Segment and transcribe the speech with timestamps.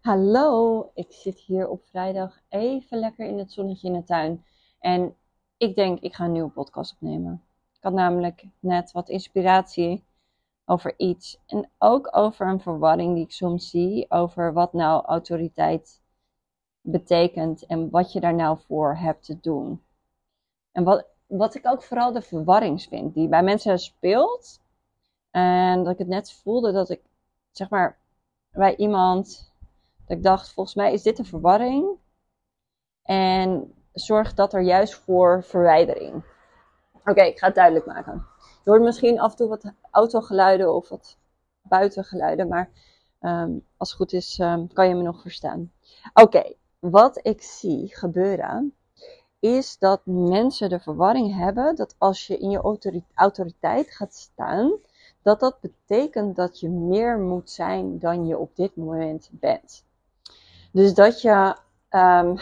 [0.00, 4.44] Hallo, ik zit hier op vrijdag even lekker in het zonnetje in de tuin.
[4.78, 5.16] En
[5.56, 7.42] ik denk, ik ga een nieuwe podcast opnemen.
[7.72, 10.04] Ik had namelijk net wat inspiratie
[10.64, 11.40] over iets.
[11.46, 16.00] En ook over een verwarring die ik soms zie over wat nou autoriteit
[16.80, 19.82] betekent en wat je daar nou voor hebt te doen.
[20.72, 24.60] En wat, wat ik ook vooral de verwarring vind die bij mensen speelt.
[25.30, 27.02] En dat ik het net voelde dat ik,
[27.50, 27.98] zeg maar,
[28.50, 29.47] bij iemand,
[30.08, 31.96] ik dacht, volgens mij is dit een verwarring.
[33.02, 36.24] En zorg dat er juist voor verwijdering.
[37.04, 38.26] Oké, ik ga het duidelijk maken.
[38.64, 41.18] Je hoort misschien af en toe wat autogeluiden of wat
[41.62, 42.70] buitengeluiden, maar
[43.20, 45.72] ehm, als het goed is, ehm, kan je me nog verstaan.
[46.14, 48.74] Oké, wat ik zie gebeuren,
[49.40, 52.78] is dat mensen de verwarring hebben dat als je in je
[53.14, 54.72] autoriteit gaat staan,
[55.22, 59.86] dat dat betekent dat je meer moet zijn dan je op dit moment bent.
[60.70, 61.56] Dus dat je
[61.90, 62.38] um,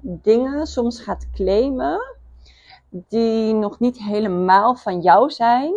[0.00, 2.16] dingen soms gaat claimen
[2.90, 5.74] die nog niet helemaal van jou zijn,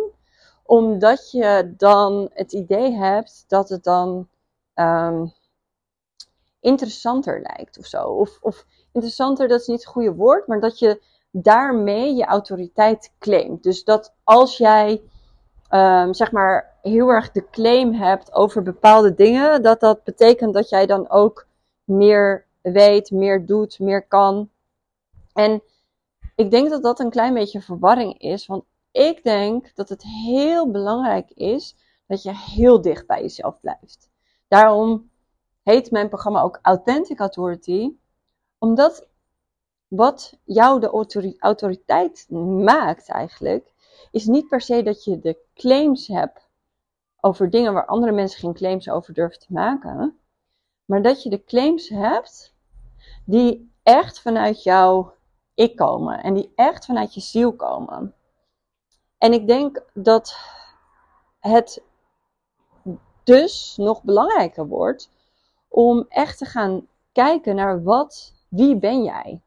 [0.62, 4.28] omdat je dan het idee hebt dat het dan
[4.74, 5.32] um,
[6.60, 8.02] interessanter lijkt of zo.
[8.02, 13.12] Of, of interessanter, dat is niet het goede woord, maar dat je daarmee je autoriteit
[13.18, 13.62] claimt.
[13.62, 15.02] Dus dat als jij
[15.70, 20.68] um, zeg maar heel erg de claim hebt over bepaalde dingen, dat dat betekent dat
[20.68, 21.46] jij dan ook
[21.90, 24.50] meer weet, meer doet, meer kan.
[25.32, 25.62] En
[26.36, 30.70] ik denk dat dat een klein beetje verwarring is, want ik denk dat het heel
[30.70, 34.10] belangrijk is dat je heel dicht bij jezelf blijft.
[34.48, 35.10] Daarom
[35.62, 37.92] heet mijn programma ook Authentic Authority,
[38.58, 39.08] omdat
[39.88, 42.30] wat jou de autoriteit
[42.64, 43.72] maakt eigenlijk,
[44.10, 46.48] is niet per se dat je de claims hebt
[47.20, 50.19] over dingen waar andere mensen geen claims over durven te maken,
[50.90, 52.54] maar dat je de claims hebt
[53.24, 55.12] die echt vanuit jouw
[55.54, 58.14] ik komen en die echt vanuit je ziel komen.
[59.18, 60.36] En ik denk dat
[61.40, 61.82] het
[63.24, 65.10] dus nog belangrijker wordt
[65.68, 69.40] om echt te gaan kijken naar wat, wie ben jij?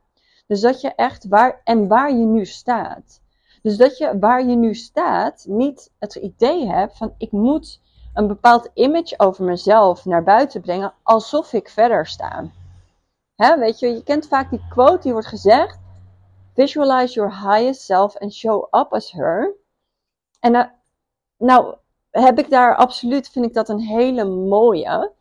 [0.47, 3.21] Dus dat je echt waar en waar je nu staat.
[3.61, 7.81] Dus dat je waar je nu staat niet het idee hebt van ik moet
[8.13, 12.45] een bepaald image over mezelf naar buiten brengen alsof ik verder sta.
[13.35, 15.79] Hè, weet je, je kent vaak die quote die wordt gezegd:
[16.53, 19.55] Visualize your highest self and show up as her.
[20.39, 20.65] En uh,
[21.37, 21.75] nou
[22.11, 25.11] heb ik daar absoluut, vind ik dat een hele mooie.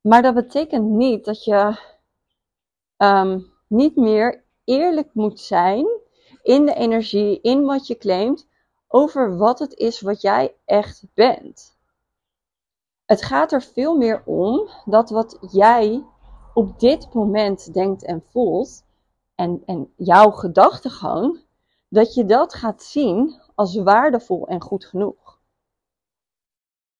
[0.00, 1.78] Maar dat betekent niet dat je
[2.96, 5.86] um, niet meer eerlijk moet zijn
[6.42, 8.48] in de energie, in wat je claimt,
[8.88, 11.78] over wat het is wat jij echt bent.
[13.10, 16.04] Het gaat er veel meer om dat wat jij
[16.54, 18.84] op dit moment denkt en voelt,
[19.34, 21.44] en, en jouw gedachtegang,
[21.88, 25.40] dat je dat gaat zien als waardevol en goed genoeg.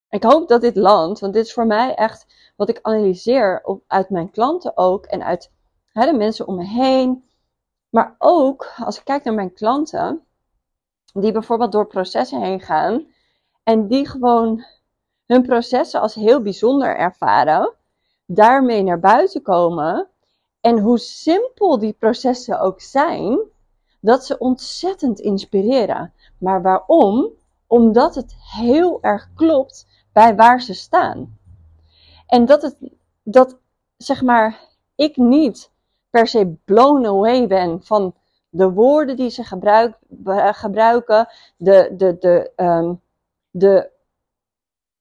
[0.09, 4.11] Ik hoop dat dit landt, want dit is voor mij echt wat ik analyseer uit
[4.11, 5.53] mijn klanten ook en uit
[5.93, 7.25] hè, de mensen om me heen.
[7.91, 10.27] Maar ook als ik kijk naar mijn klanten,
[11.13, 13.07] die bijvoorbeeld door processen heen gaan
[13.63, 14.65] en die gewoon
[15.31, 17.73] hun processen als heel bijzonder ervaren,
[18.27, 20.09] daarmee naar buiten komen
[20.61, 23.39] en hoe simpel die processen ook zijn,
[24.01, 26.13] dat ze ontzettend inspireren.
[26.39, 27.31] Maar waarom?
[27.67, 31.39] Omdat het heel erg klopt bij waar ze staan.
[32.27, 32.77] En dat het,
[33.23, 33.59] dat
[33.97, 34.61] zeg maar,
[34.95, 35.71] ik niet
[36.11, 38.15] per se blown away ben van
[38.49, 39.99] de woorden die ze gebruik,
[40.35, 43.01] gebruiken, de, de, de, um,
[43.51, 43.99] de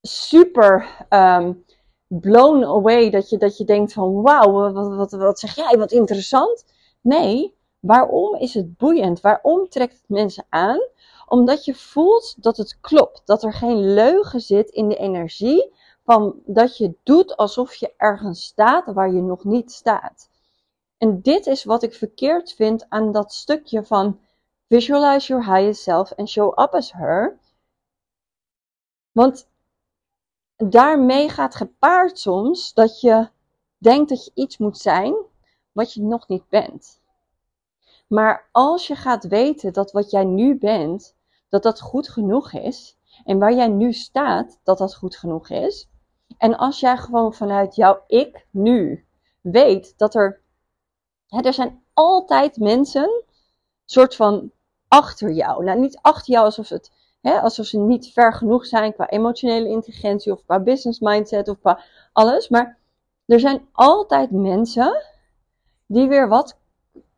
[0.01, 1.65] super um,
[2.07, 5.91] blown away dat je, dat je denkt van wauw, wat, wat, wat zeg jij, wat
[5.91, 6.65] interessant.
[7.01, 9.21] Nee, waarom is het boeiend?
[9.21, 10.79] Waarom trekt het mensen aan?
[11.27, 15.73] Omdat je voelt dat het klopt, dat er geen leugen zit in de energie
[16.03, 20.29] van dat je doet alsof je ergens staat waar je nog niet staat.
[20.97, 24.19] En dit is wat ik verkeerd vind aan dat stukje van
[24.67, 27.39] visualize your highest self and show up as her.
[29.11, 29.48] Want
[30.67, 33.29] daarmee gaat gepaard soms dat je
[33.77, 35.15] denkt dat je iets moet zijn
[35.71, 37.01] wat je nog niet bent.
[38.07, 41.15] Maar als je gaat weten dat wat jij nu bent,
[41.49, 45.89] dat dat goed genoeg is, en waar jij nu staat, dat dat goed genoeg is,
[46.37, 49.05] en als jij gewoon vanuit jouw ik nu
[49.41, 50.41] weet dat er,
[51.27, 53.23] hè, er zijn altijd mensen,
[53.85, 54.51] soort van
[54.87, 55.63] achter jou.
[55.63, 56.91] Nou, niet achter jou alsof het
[57.21, 61.59] Hè, alsof ze niet ver genoeg zijn qua emotionele intelligentie of qua business mindset of
[61.59, 61.79] qua
[62.13, 62.49] alles.
[62.49, 62.77] Maar
[63.25, 65.03] Er zijn altijd mensen
[65.85, 66.59] die weer wat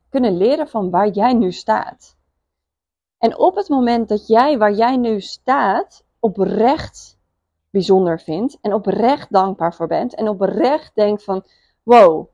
[0.09, 2.17] kunnen leren van waar jij nu staat.
[3.17, 7.19] En op het moment dat jij waar jij nu staat oprecht
[7.69, 11.45] bijzonder vindt en oprecht dankbaar voor bent en oprecht denkt van
[11.83, 12.27] wow,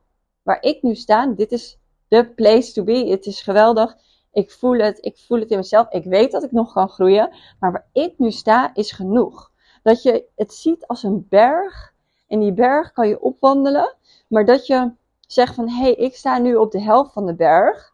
[0.44, 1.78] waar ik nu sta, dit is
[2.08, 3.08] the place to be.
[3.10, 3.96] Het is geweldig.
[4.31, 5.89] Ik voel het, ik voel het in mezelf.
[5.89, 9.51] Ik weet dat ik nog kan groeien, maar waar ik nu sta is genoeg.
[9.83, 11.94] Dat je het ziet als een berg
[12.27, 13.95] en die berg kan je opwandelen,
[14.27, 17.35] maar dat je zegt van hé, hey, ik sta nu op de helft van de
[17.35, 17.94] berg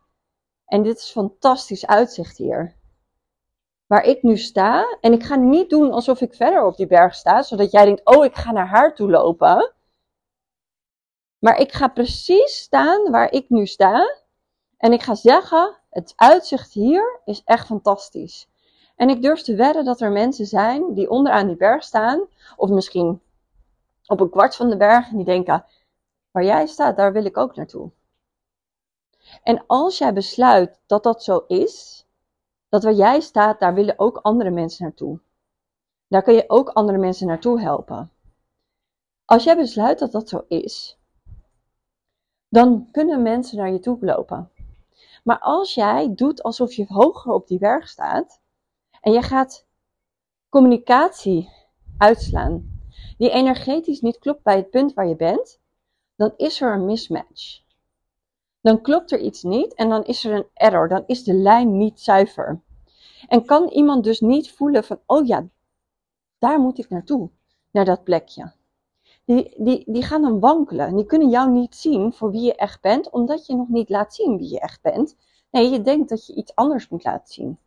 [0.66, 2.76] en dit is fantastisch uitzicht hier.
[3.86, 7.16] Waar ik nu sta en ik ga niet doen alsof ik verder op die berg
[7.16, 9.74] sta, zodat jij denkt, oh, ik ga naar haar toe lopen.
[11.40, 14.23] Maar ik ga precies staan waar ik nu sta.
[14.84, 18.50] En ik ga zeggen, het uitzicht hier is echt fantastisch.
[18.96, 22.70] En ik durf te wedden dat er mensen zijn die onderaan die berg staan, of
[22.70, 23.22] misschien
[24.06, 25.66] op een kwart van de berg, en die denken,
[26.32, 27.92] waar jij staat, daar wil ik ook naartoe.
[29.44, 32.06] En als jij besluit dat dat zo is,
[32.70, 35.20] dat waar jij staat, daar willen ook andere mensen naartoe.
[36.08, 38.12] Daar kun je ook andere mensen naartoe helpen.
[39.26, 40.98] Als jij besluit dat dat zo is,
[42.50, 44.52] dan kunnen mensen naar je toe lopen.
[45.24, 48.42] Maar als jij doet alsof je hoger op die berg staat
[49.02, 49.68] en je gaat
[50.50, 51.50] communicatie
[51.98, 52.82] uitslaan,
[53.18, 55.60] die energetisch niet klopt bij het punt waar je bent,
[56.16, 57.62] dan is er een mismatch.
[58.62, 61.78] Dan klopt er iets niet en dan is er een error, dan is de lijn
[61.78, 62.62] niet zuiver.
[63.28, 65.48] En kan iemand dus niet voelen van, oh ja,
[66.38, 67.30] daar moet ik naartoe,
[67.72, 68.54] naar dat plekje
[69.26, 70.96] die, die, die gaan dan wankelen.
[70.96, 74.14] Die kunnen jou niet zien voor wie je echt bent, omdat je nog niet laat
[74.14, 75.16] zien wie je echt bent.
[75.52, 77.60] Nee, je denkt dat je iets anders moet laten zien.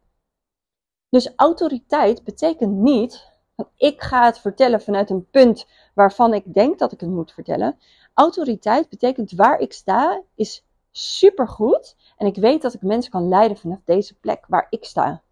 [1.09, 3.35] Dus autoriteit betekent niet
[3.77, 7.79] ik ga het vertellen vanuit een punt waarvan ik denk dat ik het moet vertellen.
[8.15, 13.57] Autoriteit betekent waar ik sta is supergoed en ik weet dat ik mensen kan leiden
[13.57, 15.23] vanaf deze plek waar ik sta.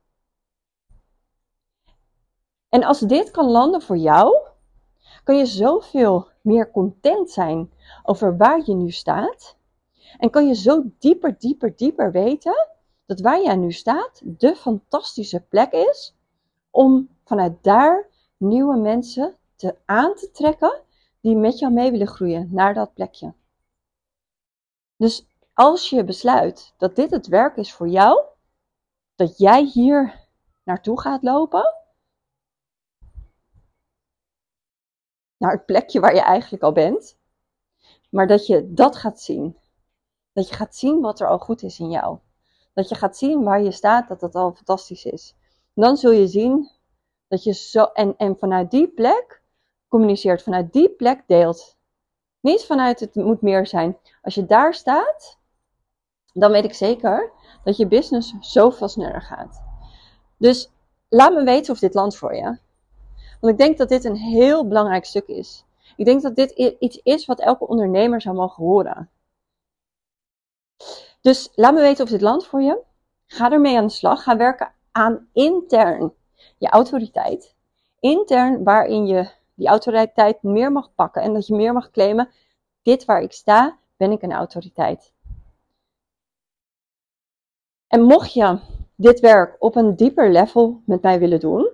[2.68, 4.43] En als dit kan landen voor jou,
[5.24, 7.72] kan je zoveel meer content zijn
[8.02, 9.56] over waar je nu staat.
[10.18, 12.68] En kan je zo dieper, dieper, dieper weten
[13.06, 16.14] dat waar jij nu staat de fantastische plek is
[16.70, 20.80] om vanuit daar nieuwe mensen te aan te trekken
[21.20, 23.34] die met jou mee willen groeien naar dat plekje.
[24.96, 28.22] Dus als je besluit dat dit het werk is voor jou,
[29.14, 30.28] dat jij hier
[30.62, 31.74] naartoe gaat lopen,
[35.44, 37.18] naar het plekje waar je eigenlijk al bent.
[38.10, 39.56] Maar dat je dat gaat zien.
[40.32, 42.18] Dat je gaat zien wat er al goed is in jou.
[42.74, 45.34] Dat je gaat zien waar je staat, dat dat al fantastisch is.
[45.74, 46.70] Dan zul je zien
[47.28, 47.84] dat je zo.
[47.84, 49.42] En, en vanuit die plek
[49.88, 51.76] communiceert, vanuit die plek deelt.
[52.40, 53.98] Niet vanuit het moet meer zijn.
[54.22, 55.38] Als je daar staat,
[56.32, 57.32] dan weet ik zeker
[57.64, 59.62] dat je business zoveel sneller gaat.
[60.38, 60.70] Dus
[61.08, 62.58] laat me weten of dit land voor je.
[63.44, 65.64] Want ik denk dat dit een heel belangrijk stuk is.
[65.96, 69.10] Ik denk dat dit iets is wat elke ondernemer zou mogen horen.
[71.20, 72.82] Dus laat me weten of dit land voor je.
[73.26, 74.22] Ga ermee aan de slag.
[74.22, 76.12] Ga werken aan intern
[76.58, 77.54] je autoriteit.
[78.00, 82.30] Intern waarin je die autoriteit meer mag pakken en dat je meer mag claimen.
[82.82, 85.12] Dit waar ik sta, ben ik een autoriteit.
[87.86, 88.58] En mocht je
[88.94, 91.73] dit werk op een dieper level met mij willen doen,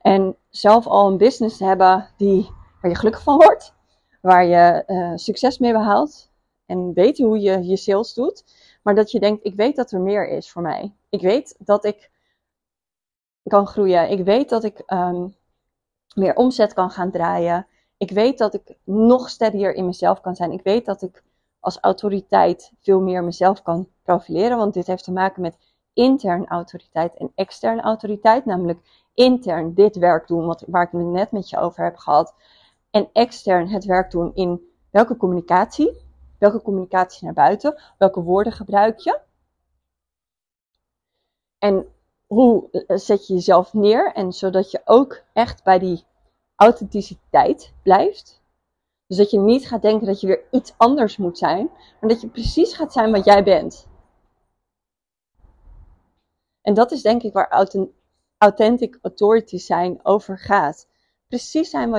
[0.00, 3.74] en zelf al een business hebben die, waar je gelukkig van wordt,
[4.20, 6.30] waar je uh, succes mee behaalt
[6.66, 8.44] en weten hoe je je sales doet,
[8.82, 10.94] maar dat je denkt, ik weet dat er meer is voor mij.
[11.08, 12.10] Ik weet dat ik
[13.42, 14.10] kan groeien.
[14.10, 15.34] Ik weet dat ik um,
[16.14, 17.66] meer omzet kan gaan draaien.
[17.96, 20.52] Ik weet dat ik nog steadier in mezelf kan zijn.
[20.52, 21.22] Ik weet dat ik
[21.60, 25.58] als autoriteit veel meer mezelf kan profileren, want dit heeft te maken met
[25.92, 31.30] intern autoriteit en extern autoriteit, namelijk intern dit werk doen, wat, waar ik het net
[31.30, 32.34] met je over heb gehad.
[32.90, 34.60] En extern het werk doen in
[34.90, 35.96] welke communicatie,
[36.38, 39.20] welke communicatie naar buiten, welke woorden gebruik je.
[41.58, 41.86] En
[42.26, 46.04] hoe zet je jezelf neer en zodat je ook echt bij die
[46.56, 48.42] authenticiteit blijft.
[49.06, 52.20] Dus dat je niet gaat denken dat je weer iets anders moet zijn, maar dat
[52.20, 53.88] je precies gaat zijn wat jij bent.
[56.62, 57.48] En dat is denk ik waar
[58.40, 60.88] authentic authority zijn over gaat.
[61.28, 61.92] Precies zijn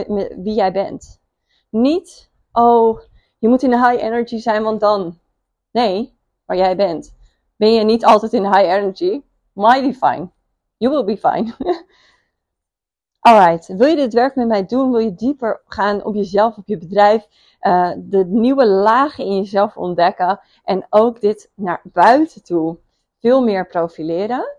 [0.43, 1.21] wie jij bent.
[1.69, 3.01] Niet, oh,
[3.37, 5.19] je moet in de high energy zijn, want dan.
[5.71, 7.15] Nee, waar jij bent.
[7.55, 9.21] Ben je niet altijd in high energy?
[9.53, 10.29] Mighty fine.
[10.77, 11.53] You will be fine.
[13.19, 14.91] Alright, wil je dit werk met mij doen?
[14.91, 17.27] Wil je dieper gaan op jezelf, op je bedrijf?
[17.61, 22.77] uh, de nieuwe lagen in jezelf ontdekken en ook dit naar buiten toe
[23.19, 24.57] veel meer profileren.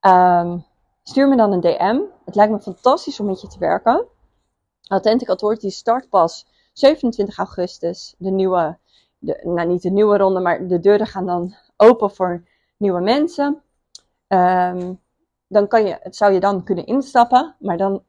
[0.00, 0.64] Um,
[1.02, 2.00] stuur me dan een DM.
[2.24, 4.06] Het lijkt me fantastisch om met je te werken.
[4.86, 8.14] Authentic Authority start pas 27 augustus.
[8.18, 8.78] De nieuwe,
[9.18, 12.44] de, nou niet de nieuwe ronde, maar de deuren gaan dan open voor
[12.76, 13.62] nieuwe mensen.
[14.28, 15.00] Um,
[15.48, 18.02] dan kan je, het zou je dan kunnen instappen, maar dan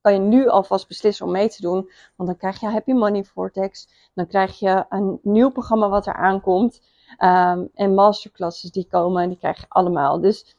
[0.00, 1.90] kan je nu alvast beslissen om mee te doen.
[2.16, 3.88] Want dan krijg je Happy Money Vortex.
[4.14, 6.82] Dan krijg je een nieuw programma wat er aankomt.
[7.18, 10.20] Um, en masterclasses die komen, die krijg je allemaal.
[10.20, 10.56] Dus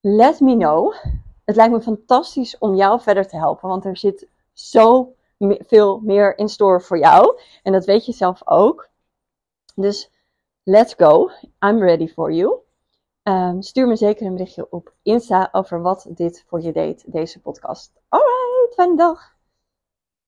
[0.00, 0.94] let me know.
[1.44, 5.14] Het lijkt me fantastisch om jou verder te helpen, want er zit zo
[5.60, 7.40] veel meer in store voor jou.
[7.62, 8.88] En dat weet je zelf ook.
[9.74, 10.10] Dus
[10.62, 11.30] let's go.
[11.64, 12.56] I'm ready for you.
[13.22, 17.40] Um, stuur me zeker een berichtje op Insta over wat dit voor je deed, deze
[17.40, 17.92] podcast.
[18.08, 19.37] Alright, fijne dag.